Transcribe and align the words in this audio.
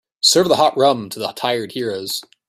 Serve 0.19 0.47
the 0.49 0.55
hot 0.55 0.75
rum 0.75 1.09
to 1.09 1.19
the 1.19 1.31
tired 1.33 1.73
heroes. 1.73 2.23